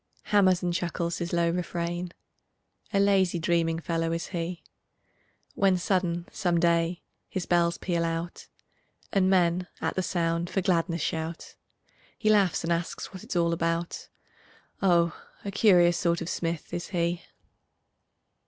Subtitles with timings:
[0.23, 2.11] Hammers and chuckles his low refrain,
[2.91, 4.63] A lazy, dreaming fellow is he:
[5.53, 8.47] When sudden, some day, his bells peal out,
[9.13, 11.53] And men, at the sound, for gladness shout;
[12.17, 14.09] He laughs and asks what it's all about;
[14.81, 17.21] Oh, a curious sort of smith is he.